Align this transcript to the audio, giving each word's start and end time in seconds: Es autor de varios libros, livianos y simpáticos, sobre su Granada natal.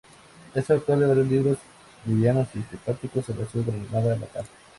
Es 0.55 0.67
autor 0.71 0.97
de 0.97 1.05
varios 1.05 1.27
libros, 1.27 1.57
livianos 2.07 2.47
y 2.55 2.63
simpáticos, 2.63 3.23
sobre 3.23 3.45
su 3.45 3.63
Granada 3.63 4.15
natal. 4.15 4.45